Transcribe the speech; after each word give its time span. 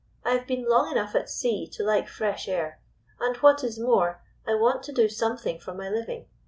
I 0.25 0.31
have 0.31 0.47
been 0.47 0.67
long 0.67 0.91
enough 0.91 1.13
at 1.13 1.29
sea 1.29 1.67
to 1.73 1.83
like 1.83 2.07
fresh 2.09 2.47
air. 2.49 2.81
And, 3.19 3.37
what 3.37 3.63
is 3.63 3.77
more, 3.77 4.23
I 4.47 4.55
want 4.55 4.81
to 4.85 4.91
do 4.91 5.07
something 5.07 5.59
for 5.59 5.75
my 5.75 5.89
living. 5.89 6.25